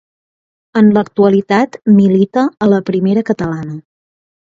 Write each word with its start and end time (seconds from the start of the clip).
En 0.81 0.89
l'actualitat 0.95 1.79
milita 1.99 2.49
a 2.67 2.73
la 2.75 2.83
Primera 2.91 3.29
Catalana. 3.33 3.83